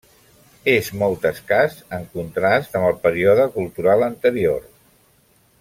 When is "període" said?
3.07-3.49